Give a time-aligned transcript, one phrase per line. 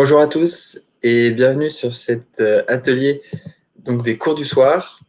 [0.00, 3.20] Bonjour à tous et bienvenue sur cet euh, atelier
[3.78, 5.00] donc, des cours du soir.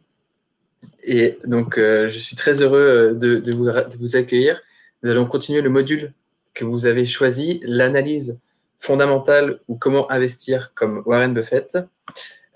[1.04, 4.60] Et donc, euh, je suis très heureux euh, de, vous, accueillir.
[5.04, 6.12] Nous allons continuer le module
[6.54, 8.40] que vous avez choisi, l'analyse
[8.80, 11.78] fondamentale ou comment investir comme Warren Buffett.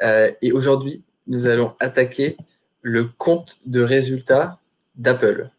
[0.02, 2.36] et aujourd'hui, nous allons attaquer
[2.82, 4.58] le compte de résultats
[4.96, 5.50] d'Apple.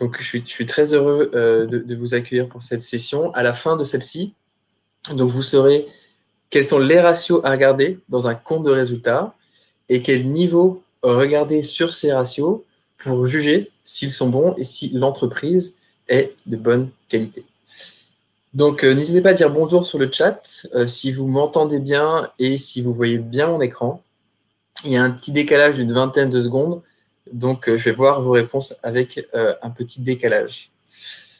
[0.00, 3.30] Donc, je suis, très heureux de, de vous accueillir pour cette session.
[3.34, 4.34] À la fin de celle-ci,
[5.12, 5.86] donc, vous saurez
[6.50, 9.34] quels sont les ratios à regarder dans un compte de résultats
[9.88, 12.60] et quel niveau regarder sur ces ratios
[12.96, 15.76] pour juger s'ils sont bons et si l'entreprise
[16.08, 17.44] est de bonne qualité.
[18.54, 22.30] Donc, euh, n'hésitez pas à dire bonjour sur le chat euh, si vous m'entendez bien
[22.38, 24.02] et si vous voyez bien mon écran.
[24.84, 26.82] Il y a un petit décalage d'une vingtaine de secondes,
[27.32, 30.73] donc euh, je vais voir vos réponses avec un petit décalage.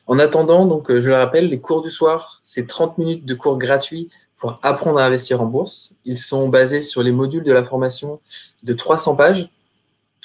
[0.06, 3.34] En attendant, donc, euh, je le rappelle, les cours du soir, c'est 30 minutes de
[3.34, 5.94] cours gratuits pour apprendre à investir en bourse.
[6.04, 8.20] Ils sont basés sur les modules de la formation
[8.62, 9.48] de 300 pages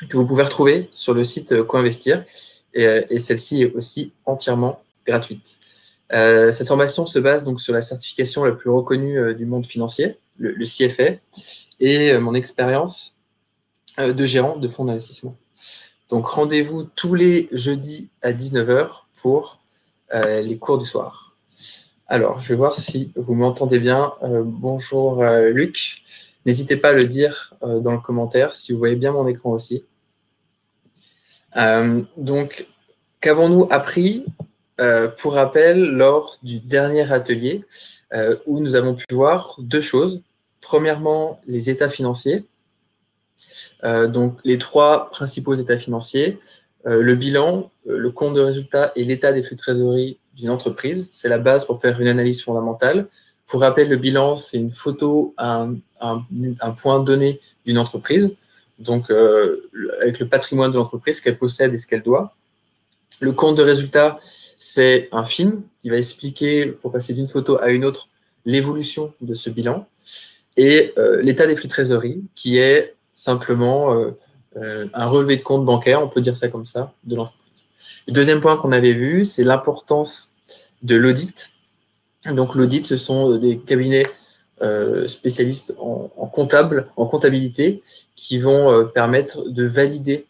[0.10, 2.26] que vous pouvez retrouver sur le site euh, Coinvestir.
[2.74, 5.58] Et, euh, et celle-ci est aussi entièrement gratuite.
[6.12, 10.52] cette formation se base donc sur la certification la plus reconnue du monde financier, le,
[10.52, 11.20] le CFA,
[11.80, 13.18] et mon expérience
[13.98, 15.36] de gérant de fonds d'investissement.
[16.10, 18.88] Donc rendez-vous tous les jeudis à 19h
[19.20, 19.59] pour
[20.14, 21.36] euh, les cours du soir.
[22.08, 24.14] Alors, je vais voir si vous m'entendez bien.
[24.24, 26.02] Euh, bonjour euh, Luc.
[26.46, 29.84] N'hésitez pas à le dire dans le commentaire si vous voyez bien mon écran aussi.
[32.18, 32.66] donc,
[33.20, 34.26] qu'avons-nous appris
[35.18, 37.66] pour rappel lors du dernier atelier
[38.48, 40.24] où nous avons pu voir deux choses.
[40.62, 42.46] Premièrement, les états financiers.
[43.84, 46.40] donc, les trois principaux états financiers.
[46.88, 50.50] Euh, le bilan, euh, le compte de résultat et l'état des flux de trésorerie d'une
[50.50, 51.10] entreprise.
[51.12, 53.08] C'est la base pour faire une analyse fondamentale.
[53.48, 55.76] Pour rappel, le bilan, c'est une photo un,
[56.78, 58.36] point donné d'une entreprise,
[58.78, 59.68] donc euh,
[60.02, 62.36] avec le patrimoine de l'entreprise, ce qu'elle possède et ce qu'elle doit.
[63.20, 64.20] Le compte de résultat,
[64.60, 68.08] c'est un film qui va expliquer, pour passer d'une photo à une autre,
[68.46, 69.88] l'évolution de ce bilan.
[70.56, 74.14] Et l'état des flux de trésorerie, qui est simplement
[74.94, 77.66] un relevé de compte bancaire, on peut dire ça comme ça, de l'entreprise.
[78.08, 80.34] Le deuxième point qu'on avait vu, c'est l'importance
[80.82, 81.52] de l'audit.
[82.26, 84.08] Donc l'audit, ce sont des cabinets
[84.62, 87.82] euh, spécialistes en, en comptabilité,
[88.16, 90.26] qui vont euh, permettre de valider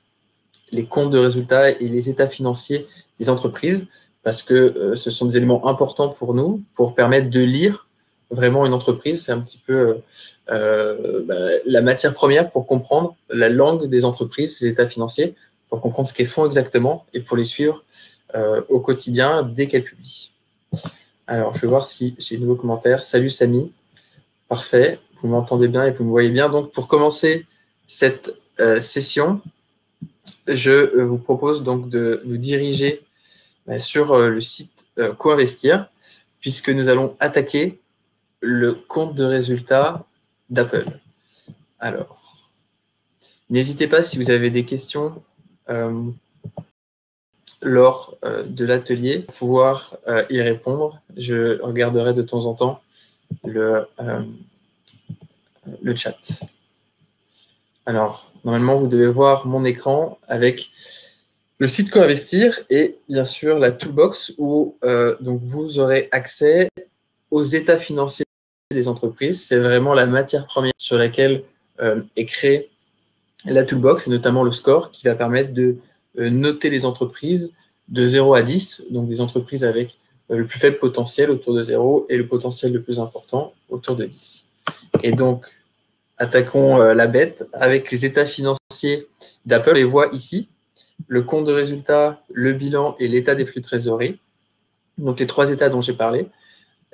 [0.71, 2.85] les comptes de résultats et les états financiers
[3.19, 3.87] des entreprises,
[4.21, 7.87] parce que ce sont des éléments importants pour nous, pour permettre de lire
[8.31, 9.95] vraiment une entreprise, c'est un petit peu euh,
[10.51, 11.35] euh, bah,
[11.65, 15.35] la matière première pour comprendre la langue des entreprises, ses états financiers,
[15.69, 17.83] pour comprendre ce qu'elles font exactement et pour les suivre
[18.35, 20.31] euh, au quotidien dès qu'elles publient.
[21.27, 22.99] Alors, je vais voir si j'ai de nouveaux commentaires.
[22.99, 23.71] Salut Samy.
[24.47, 24.99] Parfait.
[25.21, 26.49] Vous m'entendez bien et vous me voyez bien.
[26.49, 27.45] Donc, pour commencer
[27.87, 28.35] cette
[28.81, 29.41] session,
[30.47, 33.01] je vous propose donc de nous diriger
[33.77, 34.85] sur le site
[35.17, 35.89] Coinvestir,
[36.39, 37.79] puisque nous allons attaquer
[38.41, 40.05] le compte de résultats
[40.49, 40.85] d'Apple.
[41.79, 42.49] Alors,
[43.49, 45.21] n'hésitez pas si vous avez des questions
[45.69, 46.09] euh,
[47.61, 51.01] lors euh, de l'atelier, pouvoir euh, y répondre.
[51.15, 52.81] Je regarderai de temps en temps
[53.43, 53.85] le,
[55.81, 56.41] le chat.
[57.85, 60.71] Alors, normalement, vous devez voir mon écran avec
[61.57, 64.77] le site Co-Investir et bien sûr la toolbox où
[65.19, 66.69] donc vous aurez accès
[67.31, 68.25] aux états financiers
[68.71, 69.43] des entreprises.
[69.43, 71.43] C'est vraiment la matière première sur laquelle
[71.81, 72.69] euh, est créée
[73.45, 75.77] la toolbox et notamment le score qui va permettre de
[76.19, 77.51] euh, noter les entreprises
[77.87, 79.97] de 0 à 10, donc des entreprises avec
[80.29, 83.95] euh, le plus faible potentiel autour de 0 et le potentiel le plus important autour
[83.95, 84.45] de 10.
[85.01, 85.47] Et donc,
[86.19, 89.07] attaquons la bête avec les états financiers
[89.47, 89.73] d'Apple.
[89.73, 90.47] Les voit ici,
[91.07, 94.19] le compte de résultat, le bilan et l'état des flux de trésorerie.
[94.99, 96.27] Donc les trois états dont j'ai parlé.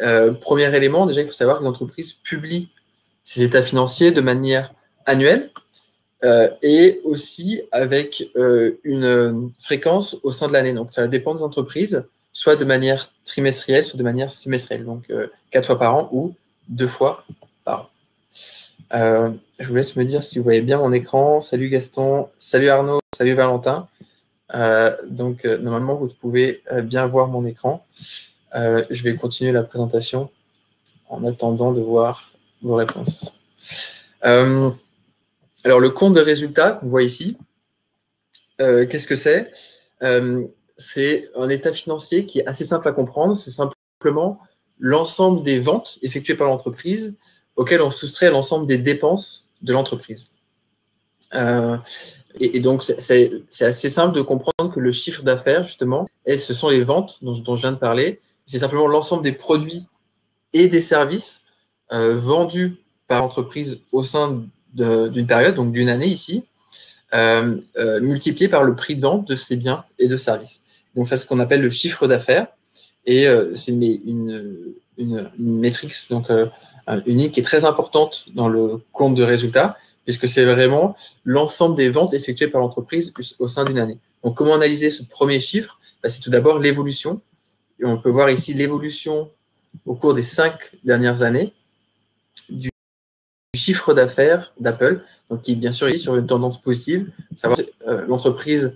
[0.02, 2.70] Euh, premier élément, déjà, il faut savoir que les entreprises publient
[3.24, 4.74] ces états financiers de manière
[5.06, 5.50] annuelle
[6.24, 10.74] euh, et aussi avec euh, une fréquence au sein de l'année.
[10.74, 15.12] Donc, ça dépend des entreprises, soit de manière trimestrielle, soit de manière semestrielle, donc
[15.52, 16.34] quatre fois par an ou
[16.68, 17.24] deux fois
[17.64, 17.90] par
[18.92, 19.34] an.
[19.60, 21.42] je vous laisse me dire si vous voyez bien mon écran.
[21.42, 23.88] Salut Gaston, salut Arnaud, salut Valentin.
[25.10, 27.86] donc, normalement, vous pouvez bien voir mon écran.
[28.56, 30.30] Euh, je vais continuer la présentation
[31.10, 32.32] en attendant de voir
[32.62, 33.38] vos réponses.
[34.26, 34.72] Euh,
[35.64, 37.38] alors, le compte de résultat qu'on voit ici,
[38.62, 39.52] euh, qu'est-ce que c'est?
[40.78, 43.36] C'est un état financier qui est assez simple à comprendre.
[43.36, 44.40] C'est simplement
[44.78, 47.16] l'ensemble des ventes effectuées par l'entreprise
[47.56, 50.32] auxquelles on soustrait l'ensemble des dépenses de l'entreprise.
[52.40, 56.70] Et, donc, c'est assez simple de comprendre que le chiffre d'affaires, justement, et ce sont
[56.70, 58.20] les ventes dont, je viens de parler.
[58.46, 59.86] C'est simplement l'ensemble des produits
[60.54, 61.42] et des services
[61.92, 62.78] euh, vendus
[63.08, 64.44] par l'entreprise au sein
[64.74, 66.44] d'une période, donc d'une année ici,
[67.14, 67.58] euh,
[68.02, 70.64] multiplié par le prix de vente de ces biens et de services.
[70.96, 72.48] Donc, ça, c'est ce qu'on appelle le chiffre d'affaires.
[73.06, 75.72] Et c'est une, une, une,
[76.10, 76.28] donc,
[77.06, 80.96] unique et très importante dans le compte de résultats puisque c'est vraiment
[81.26, 83.98] l'ensemble des ventes effectuées par l'entreprise au sein d'une année.
[84.24, 85.80] Donc, comment analyser ce premier chiffre?
[86.02, 87.22] Bah, C'est tout d'abord l'évolution.
[87.80, 89.32] Et on peut voir ici l'évolution
[89.86, 91.54] au cours des cinq dernières années
[92.50, 92.70] du
[93.56, 97.10] chiffre d'affaires d'Apple, donc qui est bien sûr ici sur une tendance positive.
[97.88, 98.76] Euh, l'entreprise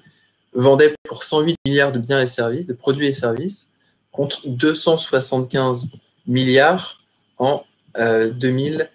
[0.54, 3.72] vendait pour 108 milliards de biens et services, de produits et services,
[4.12, 5.88] contre 275
[6.28, 7.02] milliards
[7.38, 7.64] en
[7.98, 8.90] euh, 2000.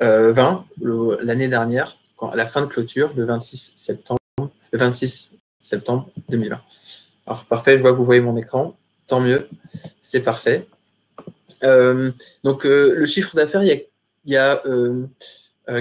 [0.00, 6.10] 20 euh, l'année dernière, à la fin de clôture, le 26 septembre, le 26 septembre
[6.28, 6.60] 2020.
[7.26, 8.76] Alors parfait, je vois que vous voyez mon écran,
[9.10, 9.48] tant mieux,
[10.02, 10.66] c'est parfait.
[11.62, 12.10] Euh,
[12.42, 13.84] donc euh, le chiffre d'affaires, il
[14.24, 14.62] y a,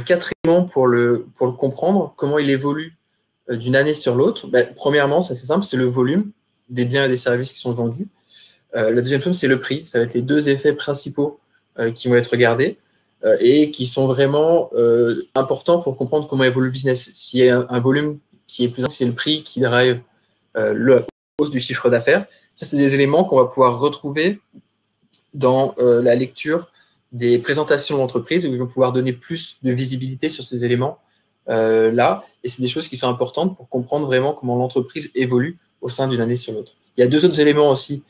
[0.05, 2.95] quatre éléments pour le, comprendre, comment il évolue
[3.49, 4.47] d'une année sur l'autre?
[4.47, 6.31] Ben, premièrement, c'est simple, c'est le volume
[6.69, 8.07] des biens et des services qui sont vendus.
[8.73, 9.87] la deuxième chose, c'est le prix.
[9.87, 11.39] Ça va être les deux effets principaux
[11.95, 12.77] qui vont être regardés.
[13.25, 17.11] Euh, et qui sont vraiment euh, importants pour comprendre comment évolue le business.
[17.13, 19.99] S'il y a un, volume qui est plus important, c'est le prix qui drive
[20.55, 21.01] euh,
[21.37, 22.27] hausse du chiffre d'affaires.
[22.59, 24.41] Ça, c'est des éléments qu'on va pouvoir retrouver
[25.33, 26.69] dans la lecture
[27.13, 32.25] des présentations d'entreprise où ils vont pouvoir donner plus de visibilité sur ces éléments-là.
[32.44, 36.09] et c'est des choses qui sont importantes pour comprendre vraiment comment l'entreprise évolue au sein
[36.09, 36.73] d'une année sur l'autre.
[36.97, 38.03] Il y a deux autres éléments aussi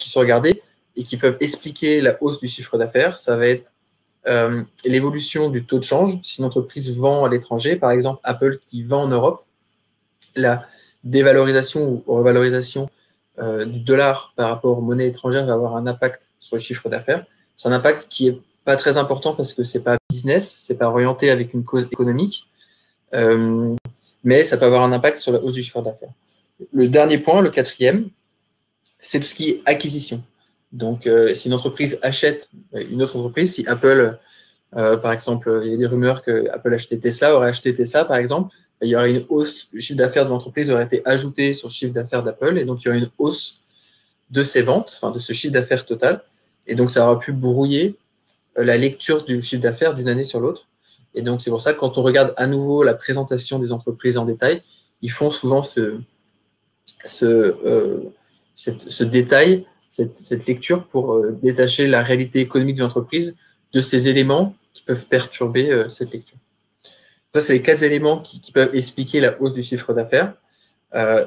[0.00, 0.60] qui sont regardés
[0.96, 3.16] et qui peuvent expliquer la hausse du chiffre d'affaires.
[3.16, 3.72] Ça va être
[4.26, 6.18] euh, l'évolution du taux de change.
[6.24, 9.44] Si une entreprise vend à l'étranger, par exemple Apple qui vend en Europe,
[10.34, 10.66] la
[11.04, 12.90] dévalorisation ou revalorisation
[13.38, 16.90] euh, du dollar par rapport aux monnaies étrangères va avoir un impact sur le chiffre
[16.90, 17.24] d'affaires.
[17.56, 20.88] C'est un impact qui est pas très important parce que c'est pas business, c'est pas
[20.88, 22.46] orienté avec une cause économique,
[23.14, 23.74] euh,
[24.22, 26.12] mais ça peut avoir un impact sur la hausse du chiffre d'affaires.
[26.74, 28.10] Le dernier point, le quatrième,
[29.00, 30.22] c'est tout ce qui est acquisition.
[30.72, 32.50] Donc, euh, si une entreprise achète
[32.90, 34.18] une autre entreprise, si Apple,
[34.72, 38.16] par exemple, il y a des rumeurs que Apple achetait Tesla, aurait acheté Tesla, par
[38.16, 41.68] exemple, il y aurait une hausse, le chiffre d'affaires de l'entreprise aurait été ajouté sur
[41.68, 43.60] le chiffre d'affaires d'Apple, et donc il y aurait une hausse
[44.30, 46.22] de ses ventes, enfin de ce chiffre d'affaires total,
[46.66, 47.96] et donc ça aura pu brouiller
[48.58, 50.68] euh, la lecture du chiffre d'affaires d'une année sur l'autre.
[51.14, 54.16] Et donc c'est pour ça que quand on regarde à nouveau la présentation des entreprises
[54.16, 54.62] en détail,
[55.02, 56.00] ils font souvent ce,
[57.04, 63.36] ce détail cette, lecture pour euh, détacher la réalité économique de l'entreprise
[63.74, 66.38] de ces éléments qui peuvent perturber euh, cette lecture.
[67.34, 70.34] Ça, c'est les quatre éléments qui, peuvent expliquer la hausse du chiffre d'affaires
[70.94, 71.26] euh,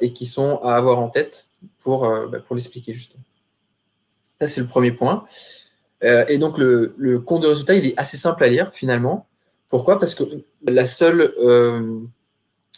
[0.00, 1.46] et, qui sont à avoir en tête
[1.78, 3.22] pour, bah, pour l'expliquer justement.
[4.40, 5.24] Ça, c'est le premier point.
[6.02, 9.26] et donc, le, compte de résultat, il est assez simple à lire finalement.
[9.68, 9.98] Pourquoi?
[10.00, 10.24] Parce que
[10.66, 11.32] la seule,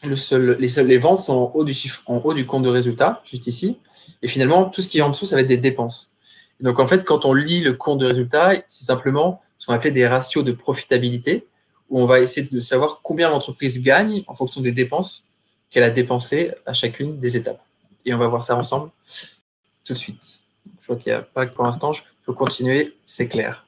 [0.03, 3.21] le seul, les, ventes sont en haut du chiffre, en haut du compte de résultat,
[3.25, 3.79] juste ici.
[4.23, 6.13] Et finalement, tout ce qui est en dessous, ça va être des dépenses.
[6.61, 9.95] donc, en fait, quand on lit le compte de résultat, c'est simplement ce qu'on appelle
[9.95, 11.47] des ratios de profitabilité,
[11.91, 15.25] où on va essayer de savoir combien l'entreprise gagne en fonction des dépenses
[15.69, 17.61] qu'elle a dépensées à chacune des étapes.
[18.05, 18.91] Et on va voir ça ensemble
[19.85, 20.41] tout de suite.
[20.81, 23.67] Je vois qu'il n'y a pas pour l'instant, je peux continuer, c'est clair.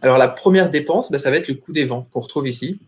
[0.00, 2.80] Alors, la première dépense, ben, ça va être le coût des ventes qu'on retrouve ici.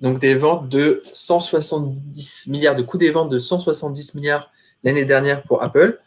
[0.00, 4.50] Donc, des ventes de 170 milliards, de coût des ventes de 170 milliards
[4.82, 6.00] l'année dernière pour Apple,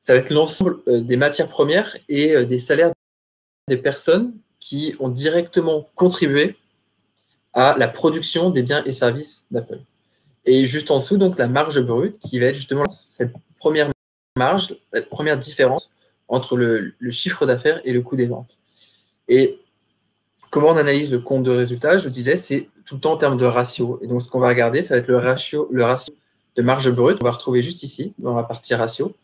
[0.00, 2.92] ça va être l'ensemble euh, des matières premières et euh, des salaires
[3.68, 6.56] des personnes qui ont directement contribué
[7.52, 9.80] à la production des biens et services d'Apple.
[10.44, 13.90] Et juste en dessous, donc la marge brute, qui va être justement cette première
[14.36, 15.94] marge, la première différence
[16.28, 18.58] entre le, chiffre d'affaires et le coût des ventes.
[19.28, 19.58] Et
[20.50, 23.38] comment on analyse le compte de résultat Je disais, c'est tout le temps en termes
[23.38, 23.98] de ratio.
[24.02, 26.14] Et donc, ce qu'on va regarder, ça va être le ratio, le ratio
[26.56, 27.18] de marge brute.
[27.20, 29.14] On va retrouver juste ici, dans la partie ratio.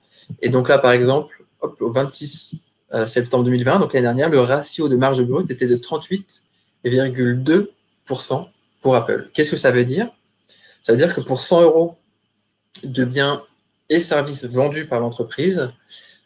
[0.43, 1.45] Et donc là, par exemple,
[1.81, 2.59] au 26 euh,
[3.07, 8.49] septembre 2020, donc l'année dernière, le ratio de marge brute était de 38,2%
[8.81, 9.31] pour Apple.
[9.33, 10.11] Qu'est-ce que ça veut dire?
[10.83, 11.97] Ça veut dire que pour 100 euros
[12.85, 13.43] de biens
[13.88, 15.73] et services vendus par l'entreprise,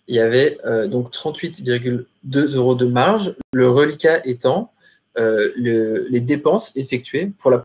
[0.09, 4.73] il y avait euh, donc 38,2 euros de marge, le reliquat étant
[5.19, 7.62] euh, les dépenses effectuées pour la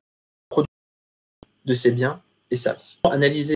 [0.50, 0.67] production
[1.65, 2.21] de ces biens
[3.03, 3.55] Analyser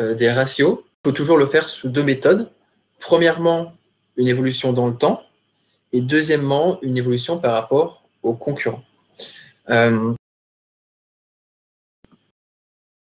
[0.00, 2.50] euh, des ratios, il faut toujours le faire sous deux méthodes.
[2.98, 3.72] premièrement,
[4.18, 5.22] une évolution dans le temps,
[5.92, 8.82] et deuxièmement, une évolution par rapport aux concurrents.
[9.70, 10.12] Euh,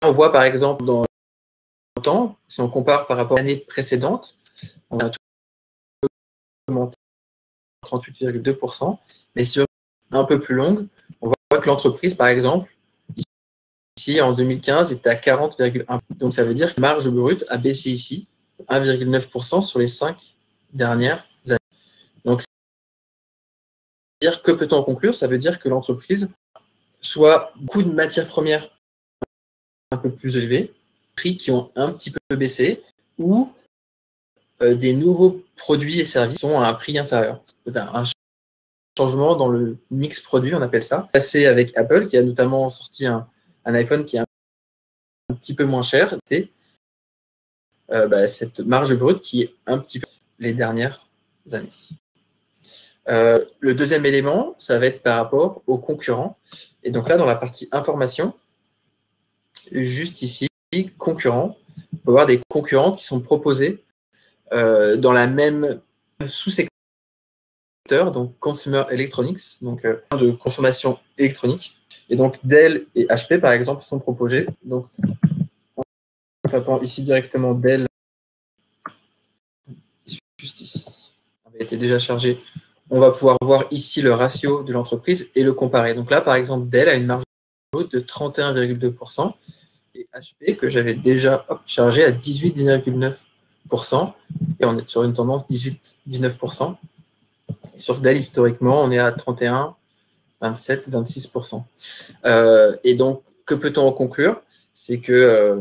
[0.02, 4.38] on voit par exemple dans le temps, si on compare par rapport à l'année précédente,
[4.88, 5.10] on a
[6.68, 6.96] augmenté
[7.84, 8.98] 38,2%,
[9.36, 9.66] mais sur
[10.12, 10.86] un peu plus longue,
[11.20, 12.74] on voit que l'entreprise, par exemple,
[13.98, 16.00] ici en 2015, était à 40,1%.
[16.10, 18.26] Donc ça veut dire que la marge brute a baissé ici
[18.68, 20.36] 1,9% sur les cinq
[20.72, 21.58] dernières années.
[22.24, 22.42] Donc,
[24.20, 25.14] dire que peut-on conclure?
[25.14, 26.30] Ça veut dire que l'entreprise
[27.00, 28.70] soit coût de matières premières
[29.90, 30.72] un peu plus élevés,
[31.16, 32.84] prix qui ont un petit peu baissé,
[33.18, 33.50] ou
[34.62, 37.42] euh, des nouveaux produits et services sont à un prix inférieur.
[37.74, 38.04] Un
[38.96, 41.08] changement dans le mix produit, on appelle ça.
[41.12, 43.26] Passé avec Apple, qui a notamment sorti un,
[43.64, 46.14] iPhone qui est un, petit peu moins cher,
[47.90, 50.06] euh, bah, cette marge brute qui est un petit peu
[50.40, 51.06] les dernières
[51.52, 51.68] années.
[53.08, 56.38] Euh, le deuxième élément, ça va être par rapport aux concurrents.
[56.82, 58.34] Et donc là, dans la partie information,
[59.70, 60.48] juste ici,
[60.98, 61.56] concurrents,
[61.92, 63.82] on peut voir des concurrents qui sont proposés
[64.52, 65.80] euh, dans la même
[66.26, 66.70] sous-secteur,
[68.12, 71.76] donc Consumer Electronics, donc euh, de consommation électronique.
[72.08, 74.46] Et donc Dell et HP, par exemple, sont proposés.
[74.64, 74.86] Donc,
[75.76, 75.82] on
[76.48, 77.86] tapant ici directement Dell,
[80.40, 81.12] juste ici,
[81.70, 82.42] déjà chargé
[82.90, 85.94] on va pouvoir voir ici le ratio de l'entreprise et le comparer.
[85.94, 87.22] Donc là, par exemple, Dell a une marge
[87.72, 89.32] de 31,2%
[89.94, 94.12] et HP que j'avais déjà chargé à 18,9%.
[94.58, 96.76] Et on est sur une tendance 18-19%.
[97.76, 99.76] Sur Dell, historiquement, on est à 31,
[100.40, 101.62] 27, 26%.
[102.82, 104.42] et donc, que peut-on en conclure?
[104.74, 105.60] C'est que euh,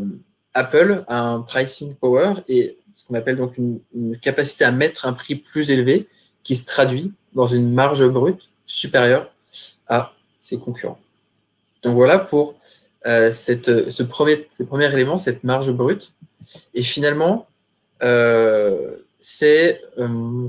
[0.55, 2.78] Apple a un pricing power et
[3.09, 3.79] qu'on appelle donc une,
[4.21, 6.07] capacité à mettre un prix plus élevé
[6.43, 9.31] qui se traduit dans une marge brute supérieure
[9.87, 10.99] à ses concurrents.
[11.83, 12.55] Donc voilà pour
[13.07, 16.13] euh, cette, ce, premier, ce premier élément, cette marge brute.
[16.73, 17.47] Et finalement,
[18.03, 20.47] euh, c'est euh,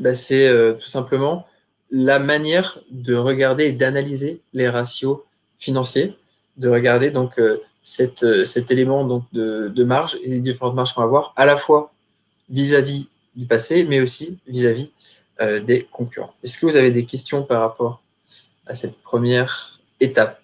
[0.00, 1.46] bah, tout simplement
[1.90, 5.20] la manière de regarder et d'analyser les ratios
[5.58, 6.16] financiers,
[6.56, 7.40] de regarder donc
[7.84, 11.56] cette, cet élément de, de, marge et les différentes marges qu'on va avoir, à la
[11.56, 11.92] fois
[12.48, 14.90] vis-à-vis du passé, mais aussi vis-à-vis
[15.42, 16.34] euh, des concurrents.
[16.42, 18.02] Est-ce que vous avez des questions par rapport
[18.66, 20.40] à cette première étape?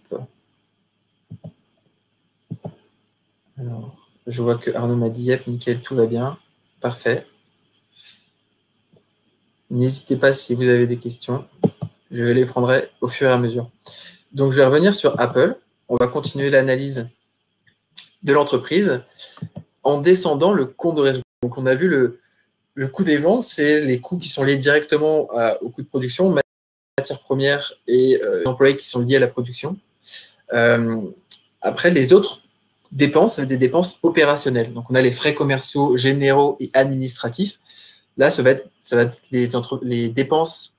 [3.59, 6.39] Alors, je vois que Arnaud m'a dit, yep, nickel, tout va bien.
[6.81, 7.27] Parfait.
[9.71, 11.47] N'hésitez pas si vous avez des questions.
[12.11, 13.71] Je les prendrai au fur et à mesure.
[14.33, 15.57] Donc, je vais revenir sur Apple.
[15.89, 17.09] On va continuer l'analyse
[18.23, 19.03] de l'entreprise
[19.83, 21.27] en descendant le compte de résultat.
[21.43, 22.21] Donc, on a vu le,
[22.75, 25.29] le coût des ventes, c'est les coûts qui sont liés directement
[25.61, 26.35] au coût de production,
[26.99, 29.77] matières premières et euh, employés qui sont liés à la production.
[30.53, 31.01] Euh,
[31.63, 32.43] après, les autres
[32.93, 34.73] dépenses, c'est des dépenses opérationnelles.
[34.73, 37.59] Donc, on a les frais commerciaux généraux et administratifs.
[38.17, 39.49] Là, ça va être, ça va être les,
[39.83, 40.75] les dépenses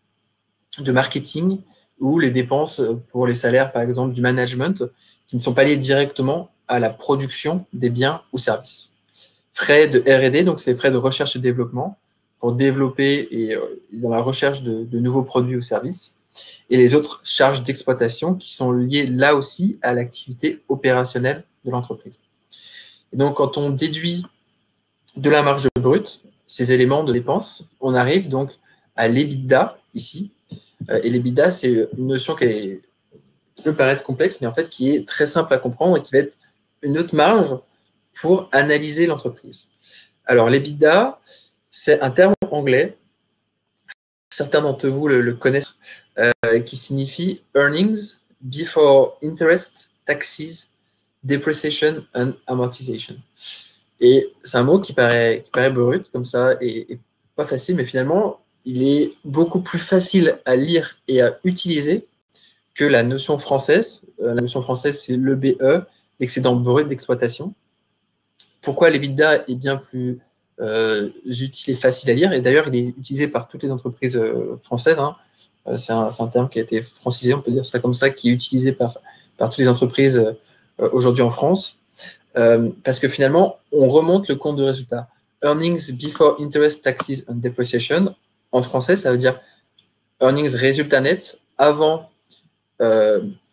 [0.78, 1.60] de marketing
[2.00, 4.84] ou les dépenses pour les salaires, par exemple, du management,
[5.28, 8.92] qui ne sont pas liées directement à la production des biens ou services
[9.54, 11.98] frais de R&D, donc c'est frais de recherche et développement
[12.40, 16.18] pour développer et euh, dans la recherche de, nouveaux produits ou services,
[16.70, 22.20] et les autres charges d'exploitation qui sont liées là aussi à l'activité opérationnelle de l'entreprise.
[23.14, 24.26] Et donc, quand on déduit
[25.18, 28.52] de la marge brute ces éléments de dépenses, on arrive donc
[28.96, 30.32] à l'EBITDA ici.
[30.90, 32.80] Euh, et l'EBITDA, c'est une notion qui,
[33.56, 36.12] qui, peut paraître complexe, mais en fait qui est très simple à comprendre et qui
[36.14, 36.38] va être
[36.82, 37.56] une autre marge
[38.20, 39.70] pour analyser l'entreprise.
[40.26, 41.20] Alors, l'EBITDA,
[41.70, 42.98] c'est un terme anglais,
[44.30, 45.76] certains d'entre vous le, connaissent,
[46.18, 50.70] euh, qui signifie Earnings Before Interest, Taxes,
[51.24, 53.16] Depreciation and Amortization.
[54.00, 57.00] Et c'est un mot qui paraît, brut comme ça et,
[57.36, 62.08] pas facile, mais finalement, il est beaucoup plus facile à lire et à utiliser
[62.74, 64.02] que la notion française.
[64.22, 65.86] Euh, la notion française, c'est l'EBE,
[66.22, 67.54] l'excédent brut d'exploitation
[68.62, 70.20] pourquoi l'EBITDA est bien plus
[70.60, 72.32] euh, utile et facile à lire?
[72.32, 75.00] Et d'ailleurs, il est utilisé par toutes les entreprises euh, françaises.
[75.00, 75.16] Hein.
[75.68, 78.30] Euh, c'est un, terme qui a été francisé, on peut dire ça comme ça, qui
[78.30, 78.92] est utilisé par,
[79.38, 80.36] par toutes les entreprises
[80.80, 81.80] aujourd'hui en France.
[82.34, 85.08] parce que finalement, on remonte le compte de résultat.
[85.44, 88.16] Earnings before interest, taxes and depreciation.
[88.52, 89.40] En français, ça veut dire
[90.20, 92.10] earnings résultat net avant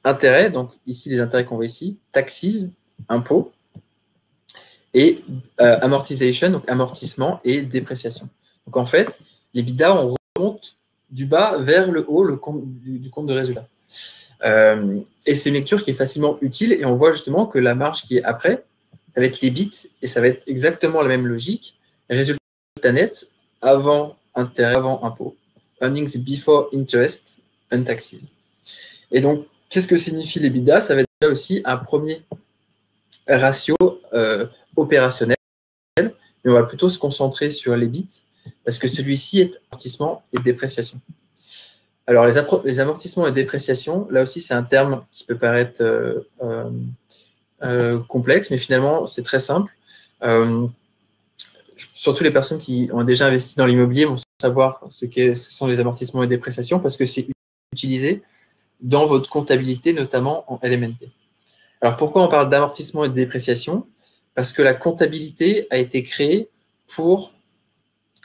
[0.08, 0.50] intérêt.
[0.50, 2.66] Donc ici, les intérêts qu'on voit ici, taxes,
[3.08, 3.52] impôts,
[4.94, 5.22] et
[5.60, 8.28] euh, amortization, donc amortissement et dépréciation.
[8.66, 9.20] Donc en fait,
[9.54, 10.76] les bidas, on remonte
[11.10, 13.66] du bas vers le haut le compte, du, compte de résultat.
[14.44, 17.74] Euh, et c'est une lecture qui est facilement utile et on voit justement que la
[17.74, 18.64] marge qui est après,
[19.12, 21.78] ça va être les bits et ça va être exactement la même logique.
[22.08, 22.38] Résultat
[22.92, 25.36] net avant intérêt, avant impôt.
[25.80, 27.40] Earnings before interest
[27.72, 28.16] and taxes.
[29.10, 32.22] Et donc, qu'est-ce que signifie les bidas Ça va être aussi un premier
[33.26, 33.76] ratio
[34.12, 34.46] euh,
[34.76, 35.36] opérationnel,
[35.96, 36.12] mais
[36.46, 38.22] on va plutôt se concentrer sur les bits
[38.64, 41.00] parce que celui-ci est amortissement et dépréciation.
[42.06, 46.20] Alors, les, amortissements et dépréciation, là aussi, c'est un terme qui peut paraître euh,
[47.62, 49.70] euh, complexe, mais finalement, c'est très simple.
[51.94, 55.80] surtout les personnes qui ont déjà investi dans l'immobilier vont savoir ce, ce, sont les
[55.80, 57.28] amortissements et dépréciations parce que c'est
[57.72, 58.22] utilisé
[58.80, 61.10] dans votre comptabilité, notamment en LMNP.
[61.80, 63.86] Alors pourquoi on parle d'amortissement et de dépréciation?
[64.34, 66.48] Parce que la comptabilité a été créée
[66.86, 67.32] pour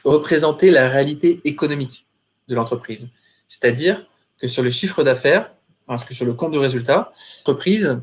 [0.03, 2.05] représenter la réalité économique
[2.47, 3.09] de l'entreprise.
[3.47, 4.05] C'est-à-dire
[4.39, 5.53] que sur le chiffre d'affaires,
[5.85, 8.01] parce que sur le compte de résultat, l'entreprise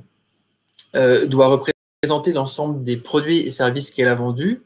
[0.95, 4.63] euh, doit représenter l'ensemble des produits et services qu'elle a vendus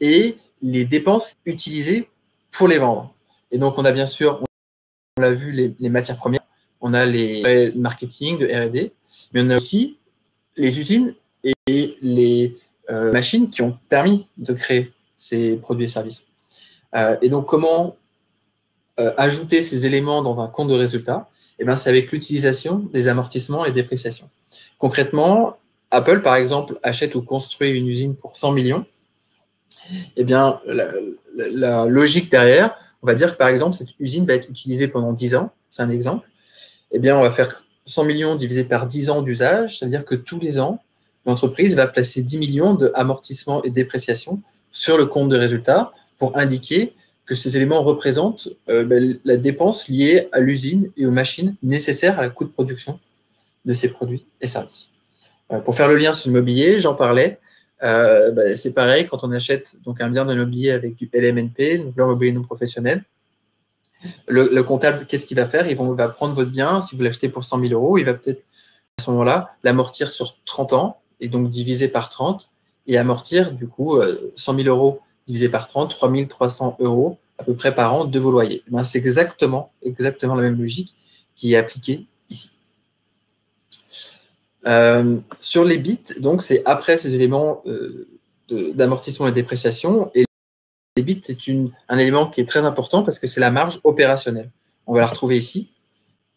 [0.00, 2.08] et les dépenses utilisées
[2.50, 3.14] pour les vendre.
[3.50, 4.42] Et donc, on a bien sûr,
[5.16, 6.39] on l'a vu, les, les matières premières,
[6.90, 8.92] on a les marketing de R&D,
[9.32, 9.96] mais on a aussi
[10.56, 12.58] les usines et les
[12.90, 16.26] euh, machines qui ont permis de créer ces produits et services.
[16.94, 17.96] Euh, et donc, comment
[18.98, 21.28] euh, ajouter ces éléments dans un compte de résultat
[21.58, 24.28] eh bien, C'est avec l'utilisation des amortissements et dépréciations.
[24.78, 25.58] Concrètement,
[25.90, 28.84] Apple, par exemple, achète ou construit une usine pour 100 millions.
[30.16, 30.88] Eh bien, la,
[31.34, 35.12] la logique derrière, on va dire que, par exemple, cette usine va être utilisée pendant
[35.12, 35.52] 10 ans.
[35.70, 36.29] C'est un exemple.
[36.92, 37.50] Eh on va faire
[37.86, 40.82] 100 millions divisé par 10 ans d'usage, c'est-à-dire que tous les ans,
[41.26, 44.42] l'entreprise va placer 10 millions d'amortissement et dépréciation
[44.72, 46.94] sur le compte de résultat pour indiquer
[47.26, 52.18] que ces éléments représentent euh, ben, la dépense liée à l'usine et aux machines nécessaires
[52.18, 52.98] à la coût de production
[53.64, 54.90] de ces produits et services.
[55.52, 57.38] Euh, pour faire le lien sur l'immobilier, j'en parlais.
[57.82, 61.78] Euh, ben, c'est pareil quand on achète donc un bien de l'immobilier avec du LMNP,
[61.78, 63.04] donc l'immobilier non professionnel.
[64.26, 65.68] Le, comptable, qu'est-ce qu'il va faire?
[65.68, 68.44] Il va, prendre votre bien, si vous l'achetez pour 100 000 euros, il va peut-être
[68.98, 72.50] à ce moment-là l'amortir sur 30 ans, et donc diviser par 30,
[72.86, 74.00] et amortir du coup
[74.36, 78.04] 100 euh, 000 euros divisé par 30, 3 300 euros à peu près par an
[78.04, 78.62] de vos loyers.
[78.68, 80.94] Ben, c'est exactement, la même logique
[81.34, 82.50] qui est appliquée ici.
[84.66, 88.06] Euh, sur les bits, donc c'est après ces éléments euh,
[88.74, 90.24] d'amortissement et dépréciation, et
[91.00, 91.38] les bits, c'est
[91.88, 94.50] un élément qui est très important parce que c'est la marge opérationnelle.
[94.86, 95.70] On va la retrouver ici,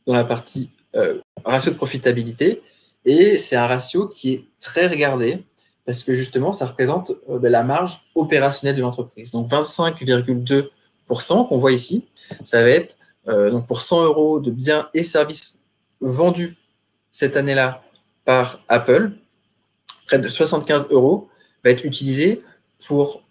[0.07, 2.61] dans la partie euh, ratio de profitabilité.
[3.05, 5.43] Et c'est un ratio qui est très regardé
[5.85, 9.31] parce que justement, ça représente euh, ben, la marge opérationnelle de l'entreprise.
[9.31, 12.05] Donc 25,2% qu'on voit ici,
[12.45, 12.97] ça va être
[13.27, 15.61] euh, donc pour 100 euros de biens et services
[15.99, 16.55] vendus
[17.11, 17.83] cette année-là
[18.23, 19.11] par Apple,
[20.05, 21.27] près de 75 euros
[21.63, 22.41] va être utilisé
[22.87, 23.23] pour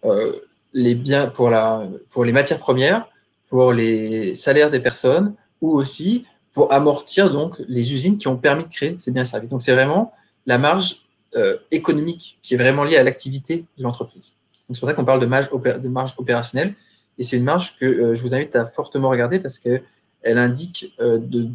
[0.73, 3.07] les biens pour, la, pour les matières premières,
[3.49, 8.65] pour les salaires des personnes ou aussi pour amortir donc les usines qui ont permis
[8.65, 9.51] de créer ces biens services.
[9.51, 10.13] Donc c'est vraiment
[10.47, 11.03] la marge
[11.37, 14.35] euh, économique qui est vraiment liée à l'activité de l'entreprise.
[14.71, 16.75] C'est pour ça qu'on parle de marge, de marge opérationnelle
[17.19, 19.83] et c'est une marge que euh, je vous invite à fortement regarder parce qu'elle
[20.25, 21.49] indique euh, de,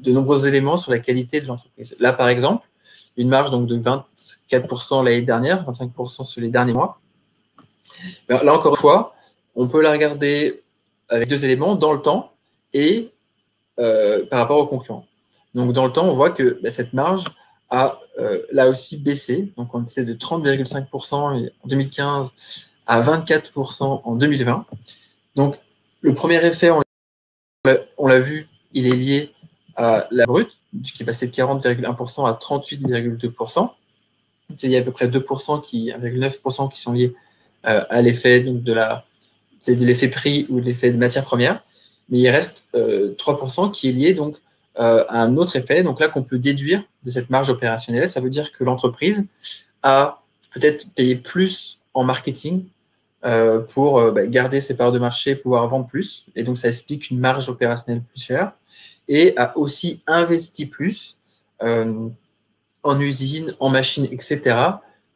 [0.00, 1.96] de nombreux éléments sur la qualité de l'entreprise.
[2.00, 2.66] Là, par exemple,
[3.16, 7.00] une marge donc de 24% l'année dernière, 25% sur les derniers mois.
[8.28, 9.14] Là, encore une fois,
[9.54, 10.62] on peut la regarder
[11.08, 12.32] avec deux éléments, dans le temps
[12.72, 13.12] et
[13.78, 15.06] euh, par rapport aux concurrents.
[15.54, 17.24] Donc, dans le temps, on voit que bah, cette marge
[17.70, 19.52] a euh, là aussi baissé.
[19.56, 22.30] Donc, on était de 30,5% en 2015
[22.86, 24.66] à 24% en 2020.
[25.34, 25.58] Donc,
[26.00, 26.70] le premier effet,
[27.98, 29.34] on l'a vu, il est lié
[29.76, 30.50] à la brute,
[30.84, 33.70] qui est passé de 40,1% à 38,2%.
[34.62, 37.14] Il y a à peu près 2% qui, 1,9% qui sont liés
[37.66, 39.04] euh, à l'effet de la
[39.66, 41.64] de l'effet prix ou de l'effet de matière première,
[42.08, 44.36] mais il reste 3% euh, qui est lié donc
[44.78, 45.82] euh, à un autre effet.
[45.82, 49.26] Donc là qu'on peut déduire de cette marge opérationnelle, ça veut dire que l'entreprise
[49.82, 50.22] a
[50.54, 52.64] peut-être payé plus en marketing
[53.70, 57.18] pour bah, garder ses parts de marché, pouvoir vendre plus, et donc ça explique une
[57.18, 58.52] marge opérationnelle plus chère,
[59.08, 61.16] et a aussi investi plus
[61.58, 64.54] en usine, en machines, etc.,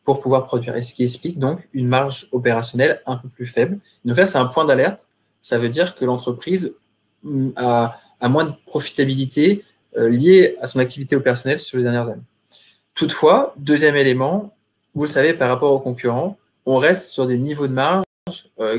[0.05, 0.77] pour pouvoir produire.
[0.77, 3.79] Et ce qui explique donc une marge opérationnelle un peu plus faible.
[4.05, 5.07] Donc là, c'est un point d'alerte.
[5.41, 6.75] Ça veut dire que l'entreprise
[7.23, 9.65] mm, a, moins de profitabilité
[9.97, 12.23] euh, liée à son activité opérationnelle sur les dernières années.
[12.95, 14.55] Toutefois, deuxième élément,
[14.95, 16.37] vous le savez, par rapport aux concurrents,
[16.67, 18.05] on reste sur des niveaux de marge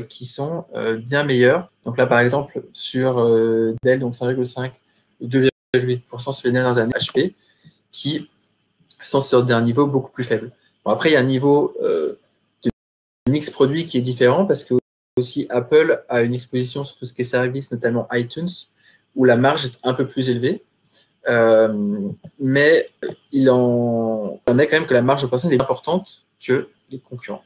[0.08, 0.64] qui sont
[0.98, 1.70] bien meilleurs.
[1.84, 3.26] Donc là, par exemple, sur
[3.82, 4.70] Dell, donc 5,5
[5.20, 7.34] ou 2,8% sur les dernières années HP,
[7.90, 8.28] qui
[9.02, 10.24] sont sur un niveau beaucoup plus
[10.84, 12.18] après, il y a un niveau de
[13.28, 14.74] mix produit qui est différent parce que
[15.16, 18.48] aussi Apple a une exposition sur tout ce qui est service, notamment iTunes,
[19.14, 20.64] où la marge est un peu plus élevée.
[21.28, 22.90] Euh, mais
[23.30, 26.98] il en, est quand même que la marge de personne est plus importante que les
[26.98, 27.44] concurrents.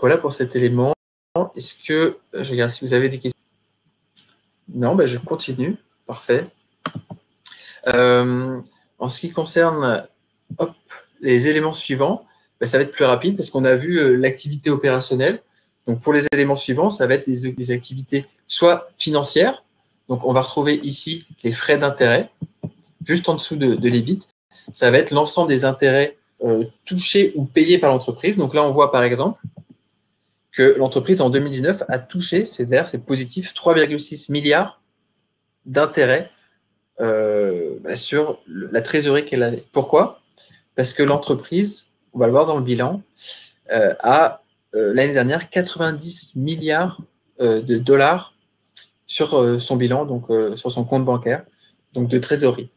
[0.00, 0.94] Voilà pour cet élément.
[1.54, 3.38] Est-ce que, je regarde si vous avez des questions.
[4.68, 5.76] Non, ben je continue.
[6.06, 6.48] Parfait.
[7.88, 8.60] Euh,
[8.98, 10.08] en ce qui concerne
[11.20, 12.24] les éléments suivants,
[12.60, 15.42] ben ça va être plus rapide parce qu'on a vu euh, l'activité opérationnelle.
[15.86, 19.62] Donc pour les éléments suivants, ça va être des activités soit financières,
[20.10, 22.30] donc, on va retrouver ici les frais d'intérêt,
[23.06, 24.26] juste en dessous de, l'EBIT.
[24.72, 28.36] Ça va être l'ensemble des intérêts euh, touchés ou payés par l'entreprise.
[28.36, 29.40] Donc là, on voit par exemple
[30.50, 34.82] que l'entreprise en 2019 a touché, c'est vert, c'est positif, 3,6 milliards
[35.64, 36.28] d'intérêts
[37.00, 39.62] euh, bah, sur la trésorerie qu'elle avait.
[39.70, 40.19] Pourquoi?
[40.80, 43.02] Parce que l'entreprise, on va le voir dans le bilan,
[43.70, 44.40] euh, a
[44.72, 47.02] l'année dernière 90 milliards
[47.38, 48.34] de dollars
[49.10, 51.44] sur euh, son bilan, donc euh, sur son compte bancaire,
[51.92, 52.70] donc de trésorerie.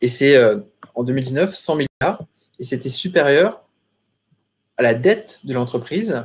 [0.00, 0.60] Et c'est euh,
[0.94, 2.22] en 2019 100 milliards,
[2.60, 3.64] et c'était supérieur
[4.76, 6.24] à la dette de l'entreprise,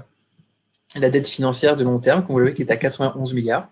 [0.96, 3.70] la dette financière de long terme, comme vous le voyez, qui est à 91 milliards.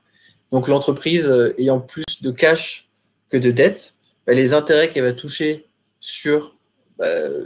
[0.52, 2.90] Donc l'entreprise ayant plus de cash
[3.30, 3.94] que de dette,
[4.26, 5.68] bah, les intérêts qu'elle va toucher
[6.00, 6.57] sur,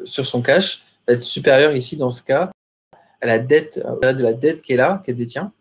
[0.03, 2.51] sur son cash va être supérieur ici, dans ce cas,
[3.21, 5.51] à la dette, de la dette qu'elle a, qu'elle détient.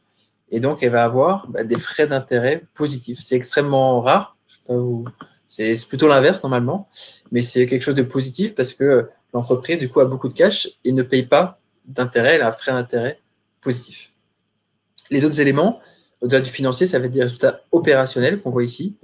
[0.50, 3.20] Et donc, elle va avoir bah, des frais d'intérêt positifs.
[3.20, 4.36] C'est extrêmement rare.
[5.48, 6.88] C'est plutôt l'inverse normalement,
[7.32, 10.68] mais c'est quelque chose de positif parce que l'entreprise, du coup, a beaucoup de cash
[10.84, 12.36] et ne paye pas d'intérêt.
[12.36, 13.20] Elle a un frais d'intérêt
[13.60, 14.12] positif.
[15.10, 15.80] Les autres éléments,
[16.20, 18.96] au-delà du financier, ça va être des résultats opérationnels qu'on voit ici.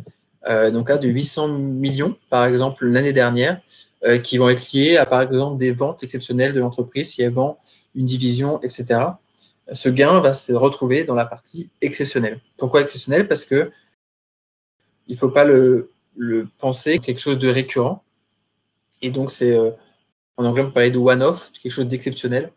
[0.48, 3.60] Euh, donc là, de 800 millions, par exemple, l'année dernière,
[4.06, 7.32] euh, qui vont être liés à, par exemple, des ventes exceptionnelles de l'entreprise si elle
[7.32, 7.58] vend
[7.94, 8.98] une division, etc
[9.72, 12.40] ce gain va se retrouver dans la partie exceptionnelle.
[12.56, 13.26] Pourquoi exceptionnelle?
[13.26, 13.72] Parce que
[15.08, 15.90] il ne faut pas le,
[16.58, 18.02] penser quelque chose de récurrent.
[19.02, 19.70] Et donc, c'est euh,
[20.36, 22.50] en anglais, on parlait de one-off, quelque chose d'exceptionnel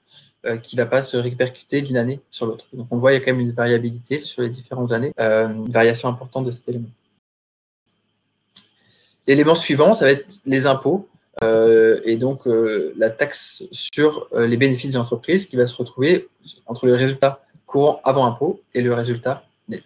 [0.46, 2.68] euh, qui ne va pas se répercuter d'une année sur l'autre.
[2.74, 5.70] Donc, on voit qu'il y a quand même une variabilité sur les différentes années, une
[5.72, 6.90] variation importante de cet élément.
[9.28, 11.08] L'élément suivant, ça va être les impôts.
[11.44, 15.76] Euh, et donc euh, la taxe sur euh, les bénéfices de l'entreprise qui va se
[15.76, 16.28] retrouver
[16.66, 19.84] entre le résultat courant avant impôt et le résultat net.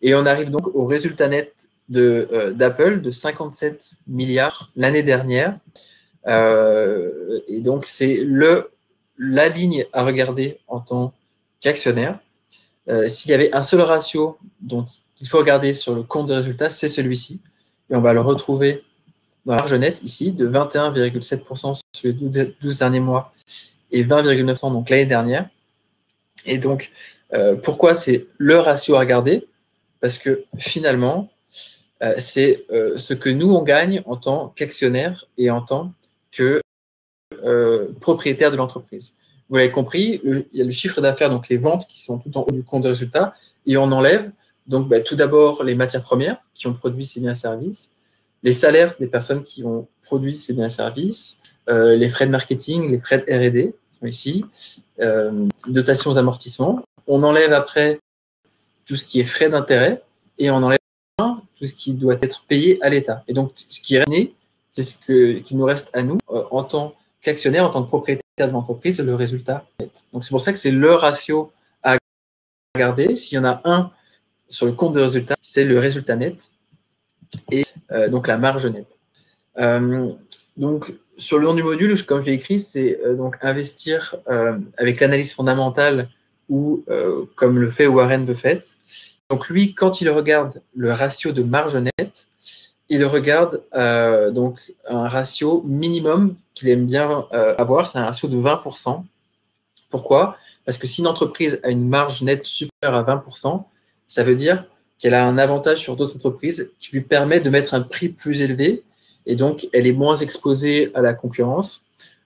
[0.00, 5.56] Et on arrive donc au résultat net d'Apple de, 57 milliards l'année dernière.
[6.28, 8.24] et donc c'est
[9.18, 11.12] la ligne à regarder en tant
[11.60, 12.20] qu'actionnaire.
[13.06, 14.86] S'il y avait un seul ratio dont
[15.20, 17.40] il faut regarder sur le compte de résultat, c'est celui-ci.
[17.90, 18.84] Et on va le retrouver
[19.44, 22.12] dans la marge nette ici de 21,7% sur les
[22.60, 23.32] 12 derniers mois
[23.90, 25.48] et 20,9% donc l'année dernière.
[26.46, 26.90] Et donc,
[27.32, 29.46] euh, pourquoi c'est le ratio à regarder?
[30.00, 31.30] Parce que finalement,
[32.02, 35.92] euh, c'est euh, ce que nous, on gagne en tant qu'actionnaire et en tant
[36.32, 36.60] que
[38.00, 39.16] propriétaire de l'entreprise.
[39.48, 42.36] Vous l'avez compris, il y a le chiffre d'affaires, donc les ventes qui sont tout
[42.36, 43.34] en haut du compte de résultat,
[43.66, 44.30] et on enlève
[44.66, 47.94] donc bah, tout d'abord les matières premières qui ont produit ces biens services,
[48.42, 52.30] les salaires des personnes qui ont produit ces biens et services, euh, les frais de
[52.30, 53.74] marketing, les frais de R&D,
[54.04, 54.44] ici,
[55.00, 56.82] euh, dotations d'amortissement.
[57.06, 57.98] On enlève après
[58.86, 60.02] tout ce qui est frais d'intérêt
[60.38, 60.78] et on enlève
[61.18, 63.22] tout ce qui doit être payé à l'État.
[63.28, 64.32] Et donc, ce qui est
[64.70, 67.88] c'est ce que, qui nous reste à nous euh, en tant qu'actionnaire, en tant que
[67.88, 69.90] propriétaire de l'entreprise, le résultat net.
[70.12, 71.98] Donc, c'est pour ça que c'est le ratio à
[72.74, 73.16] regarder.
[73.16, 73.90] S'il y en a un
[74.48, 76.50] sur le compte de résultat, c'est le résultat net
[77.52, 77.62] et
[78.08, 78.98] donc la marge nette.
[79.58, 80.12] Euh,
[80.56, 84.16] donc, sur le nom du module, comme je l'ai écrit, c'est euh, donc investir
[84.78, 86.08] avec l'analyse fondamentale
[86.48, 86.84] ou
[87.36, 88.76] comme le fait Warren Buffett.
[89.28, 92.26] Donc lui, quand il regarde le ratio de marge nette,
[92.88, 93.62] il regarde
[94.34, 99.04] donc un ratio minimum qu'il aime bien avoir, c'est un ratio de 20%.
[99.90, 100.36] Pourquoi?
[100.64, 103.62] Parce que si une entreprise a une marge nette supérieure à 20%,
[104.08, 104.66] ça veut dire
[105.00, 108.42] qu'elle a un avantage sur d'autres entreprises qui lui permet de mettre un prix plus
[108.42, 108.84] élevé
[109.26, 111.84] et donc elle est moins exposée à la concurrence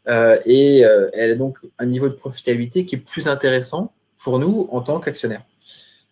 [0.09, 4.39] euh, et euh, elle a donc un niveau de profitabilité qui est plus intéressant pour
[4.39, 5.45] nous en tant qu'actionnaires.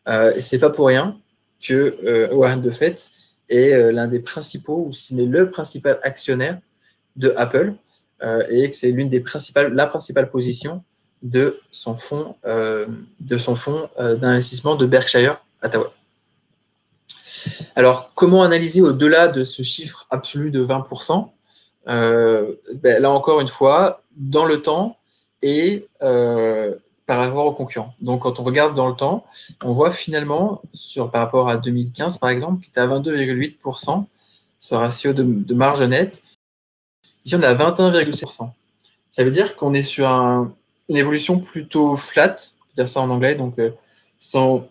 [0.09, 1.19] Euh, Ce n'est pas pour rien
[1.61, 3.11] que euh, Warren Buffett
[3.49, 6.59] est l'un des principaux, ou si n'est le principal actionnaire
[7.17, 7.75] de Apple.
[8.49, 10.83] et que c'est l'une des principales, la principale position
[11.23, 13.55] de son fonds, de son
[13.99, 15.91] d'investissement de Berkshire Hathaway.
[17.77, 21.29] Alors, comment analyser au-delà de ce chiffre absolu de 20%
[21.87, 24.97] ben, Là encore une fois, dans le temps
[25.43, 25.89] et
[27.07, 27.95] par rapport aux concurrents.
[28.01, 29.27] Donc, quand on regarde dans le temps,
[29.63, 30.63] on voit finalement,
[31.13, 34.07] par rapport à 2015 par exemple, qui était à 22,8%,
[34.61, 36.23] ce ratio de, marge nette.
[37.25, 38.49] Ici, on est à 21,6%.
[39.11, 43.11] Ça veut dire qu'on est sur une évolution plutôt flat, on peut dire ça en
[43.11, 43.71] anglais, donc euh,
[44.19, 44.69] sans,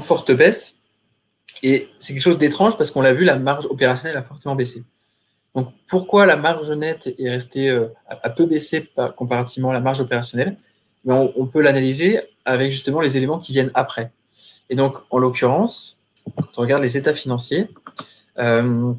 [0.00, 0.76] forte baisse.
[1.62, 4.84] Et c'est quelque chose d'étrange parce qu'on l'a vu, la marge opérationnelle a fortement baissé.
[5.54, 10.00] Donc, pourquoi la marge nette est restée euh, à, peu baissé comparativement à la marge
[10.00, 10.56] opérationnelle?
[11.04, 14.12] On, peut l'analyser avec justement les éléments qui viennent après.
[14.70, 15.98] Et donc, en l'occurrence,
[16.36, 17.68] quand on regarde les états financiers,
[18.38, 18.92] euh,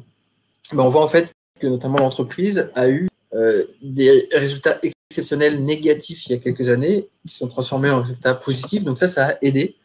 [0.72, 6.26] ben, on voit en fait que notamment l'entreprise a eu euh, des résultats exceptionnels négatifs
[6.26, 8.84] il y a quelques années qui sont transformés en résultats positifs.
[8.84, 9.76] Donc ça, ça a aidé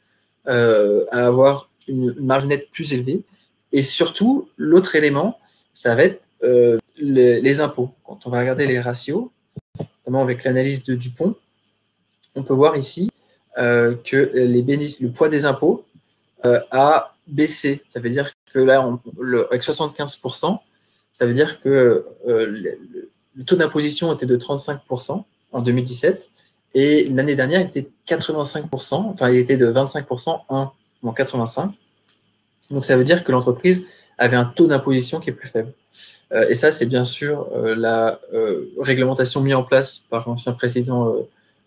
[0.48, 3.24] euh, à avoir une, marge nette plus élevée.
[3.72, 5.38] Et surtout, l'autre élément,
[5.74, 6.24] ça va être
[6.98, 7.92] les, les, impôts.
[8.04, 9.30] Quand on va regarder les ratios,
[9.80, 11.36] notamment avec l'analyse de Dupont,
[12.36, 13.12] on peut voir ici
[13.58, 15.86] euh, que le poids des impôts
[16.46, 17.84] euh, a baissé.
[17.90, 18.82] Ça veut dire que là,
[19.50, 20.60] avec 75%,
[21.14, 22.78] ça veut dire que euh,
[23.36, 26.30] le, taux d'imposition était de 35% en 2017
[26.76, 30.72] et l'année dernière, il était 85%, enfin, il était de 25% en,
[31.04, 31.72] en 85.
[32.72, 33.86] Donc, ça veut dire que l'entreprise
[34.18, 35.74] avait un taux d'imposition qui est plus faible.
[36.50, 38.20] et ça, c'est bien sûr la
[38.80, 41.16] réglementation mise en place par l'ancien président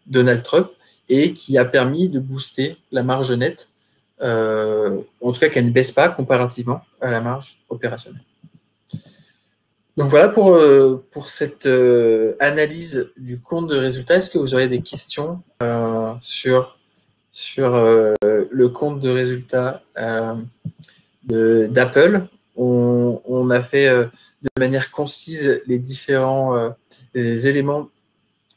[0.07, 0.69] Donald Trump
[1.09, 3.69] et qui a permis de booster la marge nette,
[4.23, 8.23] euh, en tout cas qu'elle ne baisse pas comparativement à la marge opérationnelle.
[9.97, 14.17] Donc voilà pour, euh, pour cette euh, analyse du compte de résultat.
[14.17, 15.43] Est-ce que vous auriez des questions
[16.23, 16.79] sur,
[17.33, 19.83] sur le compte de résultat
[21.25, 26.75] d'Apple on, a fait de manière concise les différents
[27.15, 27.89] éléments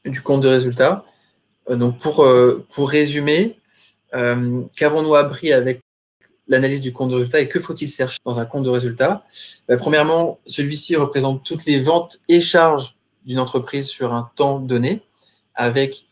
[0.09, 1.05] du compte de résultat.
[1.69, 3.59] Euh, donc pour, euh, pour résumer,
[4.13, 5.81] euh, qu'avons-nous appris avec
[6.47, 9.25] l'analyse du compte de résultat et que faut-il chercher dans un compte de résultat
[9.67, 15.01] ben, Premièrement, celui-ci représente toutes les ventes et charges d'une entreprise sur un temps donné
[15.55, 16.05] avec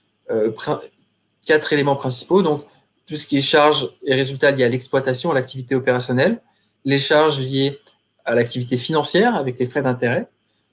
[1.45, 2.41] quatre éléments principaux.
[2.41, 2.63] Donc,
[3.05, 6.41] tout ce qui est charges et résultats liés à l'exploitation, à l'activité opérationnelle,
[6.85, 7.79] les charges liées
[8.25, 10.27] à l'activité financière avec les frais d'intérêt,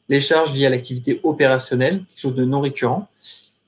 [0.08, 3.08] les charges liées à l'activité opérationnelle, quelque chose de non récurrent,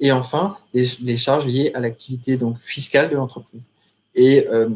[0.00, 3.70] et enfin, les, charges liées à l'activité donc fiscale de l'entreprise.
[4.14, 4.68] Et euh,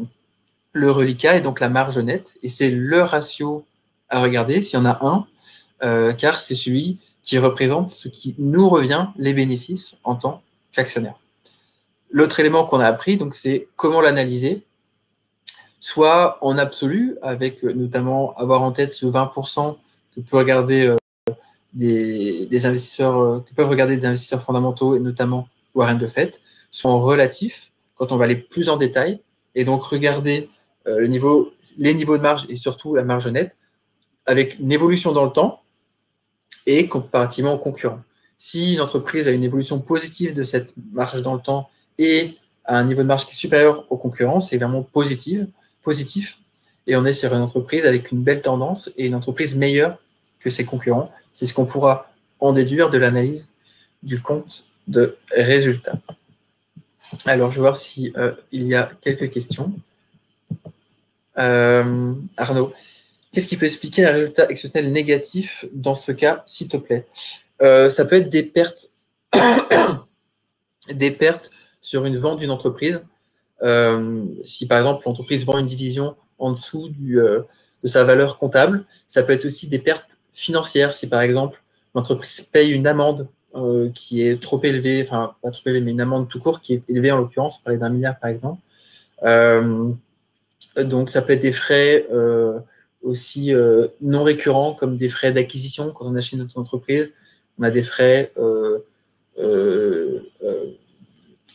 [0.71, 3.65] le reliquat est donc la marge nette, et c'est le ratio
[4.09, 5.27] à regarder s'il y en a un,
[5.83, 11.19] euh, car c'est celui qui représente ce qui nous revient, les bénéfices en tant qu'actionnaire.
[12.09, 14.65] L'autre élément qu'on a appris, donc, c'est comment l'analyser,
[15.79, 19.77] soit en absolu, avec notamment avoir en tête ce 20%
[20.15, 20.95] que peut regarder
[21.77, 26.41] des, investisseurs euh, peuvent regarder des investisseurs fondamentaux et notamment Warren Buffett
[26.71, 29.21] sont relatifs quand on va aller plus en détail
[29.55, 30.49] et donc regarder
[30.87, 30.99] euh,
[31.77, 33.55] les niveaux de marge et surtout la marge nette
[34.25, 35.61] avec une évolution dans le temps
[36.65, 38.01] et comparativement aux concurrents.
[38.37, 42.77] Si une entreprise a une évolution positive de cette marge dans le temps et a
[42.77, 45.45] un niveau de marge qui est supérieur aux concurrents, c'est vraiment positif,
[45.81, 46.37] positif.
[46.85, 49.97] Et on est sur une entreprise avec une belle tendance et une entreprise meilleure
[50.39, 51.11] que ses concurrents.
[51.33, 53.49] C'est ce qu'on pourra en déduire de l'analyse
[54.03, 55.99] du compte de résultats.
[57.25, 59.73] Alors, je vais voir s'il euh, y a quelques questions.
[61.37, 62.73] Euh, Arnaud,
[63.31, 67.05] qu'est-ce qui peut expliquer un résultat exceptionnel négatif dans ce cas, s'il te plaît?
[67.61, 68.89] Euh, Ça peut être des pertes,
[70.93, 71.51] des pertes
[71.87, 73.01] sur une vente d'une entreprise.
[74.43, 79.23] si par exemple l'entreprise vend une division en dessous du, de sa valeur comptable, ça
[79.23, 81.61] peut être aussi des pertes financière, si par exemple
[81.95, 86.01] l'entreprise paye une amende euh, qui est trop élevée, enfin pas trop élevée, mais une
[86.01, 88.61] amende tout court qui est élevée en l'occurrence, parler d'un milliard par exemple.
[89.23, 89.89] Euh,
[90.77, 92.59] donc ça peut être des frais euh,
[93.01, 93.51] aussi
[94.01, 97.11] non récurrents comme des frais d'acquisition quand on achète notre entreprise.
[97.59, 98.31] On a des frais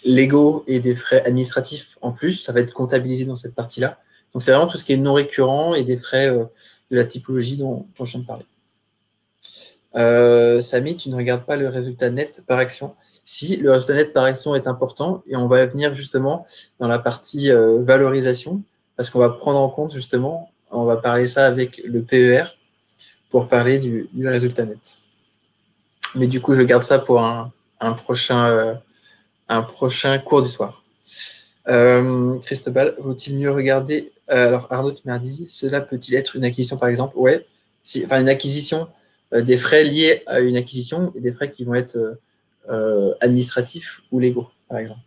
[0.04, 2.42] légaux et des frais administratifs en plus.
[2.42, 3.98] Ça va être comptabilisé dans cette partie-là.
[4.32, 7.56] Donc c'est vraiment tout ce qui est non récurrent et des frais de la typologie
[7.56, 8.46] dont, je viens de parler.
[9.96, 12.94] Euh, Samy, tu ne regardes pas le résultat net par action.
[13.24, 16.46] Si, le résultat net par action est important et on va venir justement
[16.78, 18.62] dans la partie euh, valorisation
[18.96, 22.44] parce qu'on va prendre en compte justement, on va parler ça avec le PER
[23.30, 24.98] pour parler du, résultat net.
[26.14, 27.52] Mais du coup, je garde ça pour un,
[27.96, 28.78] prochain,
[29.48, 30.85] un prochain cours du soir.
[32.42, 36.88] Christobal, vaut-il mieux regarder Alors, Arnaud, tu m'as dit, cela peut-il être une acquisition, par
[36.88, 37.16] exemple?
[37.16, 37.46] Ouais,
[37.85, 38.88] si, enfin, une acquisition,
[39.33, 42.18] des frais liés à une acquisition et des frais qui vont être
[43.20, 45.00] administratifs ou légaux, par exemple.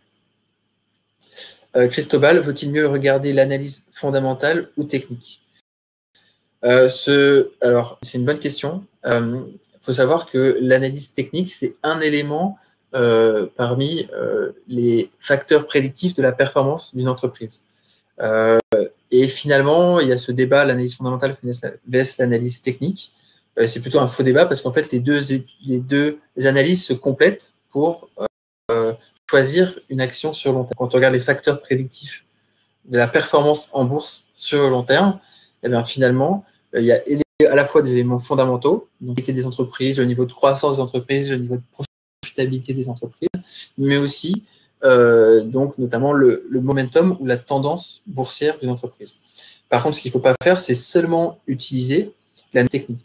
[1.76, 5.42] Euh, Christobal, vaut-il mieux regarder l'analyse fondamentale ou technique?
[6.64, 8.86] Euh, ce, Alors, c'est une bonne question.
[9.04, 9.40] Il euh,
[9.82, 12.58] faut savoir que l'analyse technique, c'est un élément
[13.56, 14.08] parmi
[14.68, 17.64] les facteurs prédictifs de la performance d'une entreprise.
[19.10, 23.12] et finalement, il y a ce débat, l'analyse fondamentale vs l'analyse technique.
[23.66, 28.08] c'est plutôt un faux débat parce qu'en fait, les deux, analyses se complètent pour
[29.28, 30.74] choisir une action sur long terme.
[30.76, 32.24] Quand on regarde les facteurs prédictifs
[32.84, 35.18] de la performance en bourse sur long terme,
[35.62, 39.16] et eh bien finalement, euh, il y a à la fois des éléments fondamentaux, donc
[39.16, 41.85] des entreprises, le niveau de croissance des entreprises, le niveau de profitabilité
[42.44, 43.28] des entreprises,
[43.78, 44.44] mais aussi
[44.84, 49.16] euh, donc notamment le, momentum ou la tendance boursière d'une entreprise.
[49.68, 52.12] Par contre, ce qu'il ne faut pas faire, c'est seulement utiliser
[52.52, 53.00] l'analyse technique.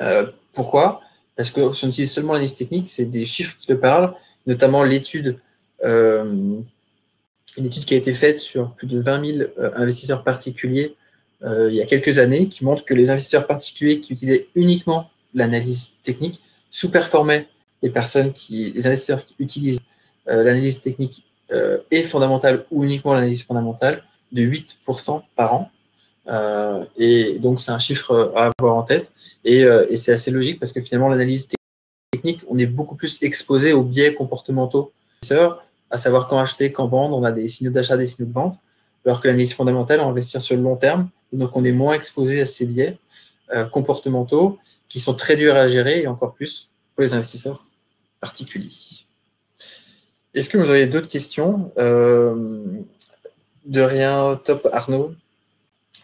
[0.00, 1.00] Euh, pourquoi?
[1.36, 4.14] Parce que si on utilise seulement l'analyse technique, c'est des chiffres qui te parlent,
[4.46, 5.38] notamment l'étude,
[5.84, 6.60] euh,
[7.56, 10.94] une étude qui a été faite sur plus de 20 000 euh, investisseurs particuliers
[11.40, 15.92] il y a quelques années, qui montre que les investisseurs particuliers qui utilisaient uniquement l'analyse
[16.02, 17.46] technique sous-performaient
[17.82, 19.80] les personnes qui, les investisseurs qui utilisent
[20.26, 21.24] l'analyse technique
[21.90, 25.70] et fondamentale ou uniquement l'analyse fondamentale de 8% par an.
[26.98, 29.10] et donc, c'est un chiffre à avoir en tête.
[29.44, 29.64] Et,
[29.96, 31.48] c'est assez logique parce que finalement, l'analyse
[32.12, 34.92] technique on est beaucoup plus exposé aux biais comportementaux,
[35.90, 37.16] à savoir quand acheter, quand vendre.
[37.16, 38.58] On a des signaux d'achat, des signaux de vente.
[39.04, 41.08] Alors que l'analyse fondamentale, on investir sur le long terme.
[41.32, 42.98] Donc, on est moins exposé à ces biais
[43.54, 47.64] euh, comportementaux qui sont très durs à gérer et encore plus pour les investisseurs
[48.20, 49.06] particuliers.
[50.34, 52.34] Est-ce que vous auriez d'autres questions euh,
[53.64, 55.14] De rien, top Arnaud.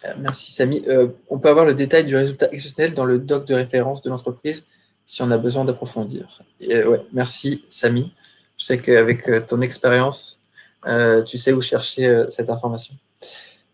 [0.04, 0.84] Euh, merci Samy.
[1.30, 4.66] on peut avoir le détail du résultat exceptionnel dans le doc de référence de l'entreprise
[5.06, 6.26] si on a besoin d'approfondir.
[6.60, 8.12] Ouais, merci Samy.
[8.58, 10.40] Je sais qu'avec euh, ton expérience,
[10.86, 12.94] euh, tu sais où chercher euh, cette information.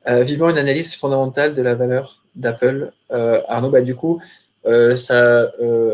[0.07, 2.93] vivement une analyse fondamentale de la valeur d'Apple.
[3.11, 4.21] Arnaud, bah, du coup,
[4.65, 5.51] ça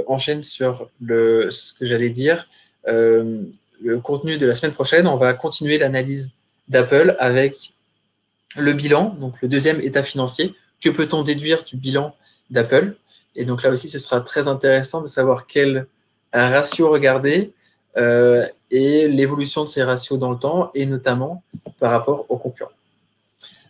[0.06, 2.48] enchaîne sur ce que j'allais dire.
[2.86, 6.32] le contenu de la semaine prochaine, on va continuer l'analyse
[6.68, 7.72] d'Apple avec
[8.56, 10.54] le bilan, donc le deuxième état financier.
[10.82, 12.14] Que peut-on déduire du bilan
[12.50, 12.96] d'Apple?
[13.34, 15.86] Et donc là aussi, ce sera très intéressant de savoir quel
[16.32, 17.52] ratio regarder
[17.96, 21.42] euh, et l'évolution de ces ratios dans le temps, et notamment
[21.78, 22.70] par rapport aux concurrents.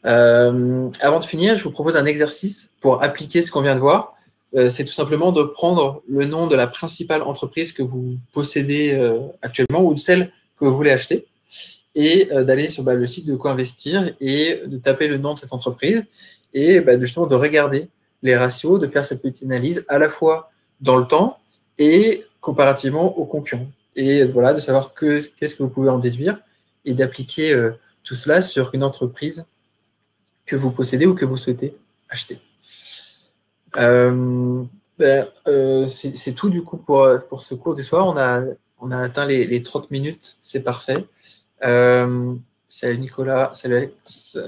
[0.05, 3.81] Euh, avant de finir, je vous propose un exercice pour appliquer ce qu'on vient de
[3.81, 4.16] voir.
[4.55, 8.93] Euh, c'est tout simplement de prendre le nom de la principale entreprise que vous possédez
[9.43, 11.27] actuellement ou de celle que vous voulez acheter
[11.95, 15.41] et d'aller sur bah, le site de quoi investir et de taper le nom de
[15.41, 16.05] cette entreprise
[16.53, 17.89] et bah, justement de regarder
[18.23, 21.39] les ratios, de faire cette petite analyse à la fois dans le temps
[21.79, 23.71] et comparativement aux concurrents.
[23.95, 26.39] Et voilà, de savoir qu'est-ce que vous pouvez en déduire
[26.85, 27.73] et d'appliquer euh,
[28.05, 29.47] tout cela sur une entreprise
[30.45, 31.77] que vous possédez ou que vous souhaitez
[32.09, 32.39] acheter.
[33.77, 34.65] Euh,
[34.99, 38.07] ben, euh, c'est tout du coup pour, pour ce cours du soir.
[38.07, 38.43] On a,
[38.81, 41.05] on a atteint les, les 30 minutes, c'est parfait.
[41.61, 44.39] salut Nicolas, salut Alex,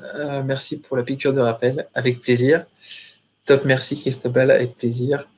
[0.44, 2.66] merci pour la piqûre de rappel, avec plaisir.
[3.46, 5.28] Top, merci Christobal, avec plaisir.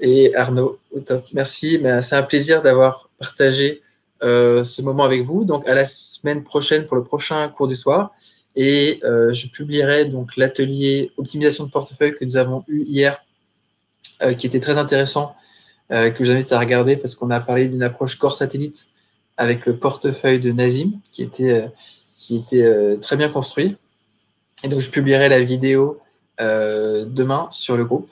[0.00, 1.80] Et Arnaud, au top, merci.
[2.02, 3.82] C'est un plaisir d'avoir partagé
[4.24, 5.44] euh, ce moment avec vous.
[5.44, 8.12] Donc, à la semaine prochaine pour le prochain cours du soir.
[8.54, 13.31] Et euh, je publierai donc l'atelier optimisation de portefeuille que nous avons eu hier, euh,
[14.38, 15.34] qui était très intéressant,
[15.90, 18.88] que je vous invite à regarder parce qu'on a parlé d'une approche corps satellite
[19.36, 21.68] avec le portefeuille de Nazim, qui était,
[22.16, 23.76] qui était très bien construit.
[24.64, 26.00] Et donc, je publierai la vidéo
[26.40, 28.10] euh, demain sur le groupe.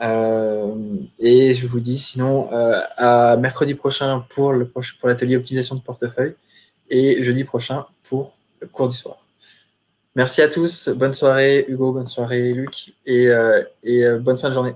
[0.00, 0.74] Euh,
[1.18, 6.34] et je vous dis sinon euh, à mercredi prochain pour l'atelier pour optimisation de portefeuille
[6.88, 9.16] et jeudi prochain pour le cours du soir.
[10.14, 13.28] Merci à tous, bonne soirée Hugo, bonne soirée Luc et,
[13.82, 14.74] et bonne fin de journée.